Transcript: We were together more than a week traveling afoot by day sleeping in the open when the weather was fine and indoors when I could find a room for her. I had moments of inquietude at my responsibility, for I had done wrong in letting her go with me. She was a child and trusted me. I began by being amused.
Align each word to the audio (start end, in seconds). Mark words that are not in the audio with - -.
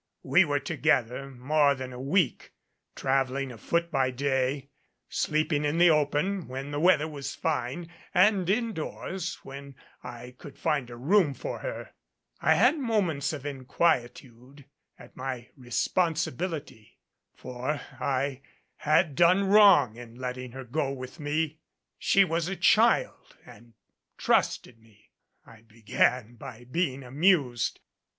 We 0.23 0.45
were 0.45 0.59
together 0.59 1.29
more 1.29 1.75
than 1.75 1.93
a 1.93 2.01
week 2.01 2.53
traveling 2.95 3.51
afoot 3.51 3.91
by 3.91 4.09
day 4.09 4.69
sleeping 5.09 5.63
in 5.63 5.77
the 5.77 5.91
open 5.91 6.47
when 6.47 6.71
the 6.71 6.79
weather 6.79 7.07
was 7.07 7.35
fine 7.35 7.87
and 8.11 8.49
indoors 8.49 9.35
when 9.43 9.75
I 10.01 10.33
could 10.39 10.57
find 10.57 10.89
a 10.89 10.97
room 10.97 11.35
for 11.35 11.59
her. 11.59 11.91
I 12.41 12.55
had 12.55 12.79
moments 12.79 13.31
of 13.31 13.45
inquietude 13.45 14.65
at 14.97 15.15
my 15.15 15.49
responsibility, 15.55 16.97
for 17.35 17.79
I 17.99 18.41
had 18.77 19.13
done 19.13 19.43
wrong 19.49 19.97
in 19.97 20.15
letting 20.15 20.53
her 20.53 20.63
go 20.65 20.91
with 20.91 21.19
me. 21.19 21.59
She 21.99 22.23
was 22.25 22.47
a 22.47 22.55
child 22.55 23.37
and 23.45 23.75
trusted 24.17 24.79
me. 24.79 25.11
I 25.45 25.61
began 25.61 26.37
by 26.37 26.63
being 26.63 27.03
amused. 27.03 27.79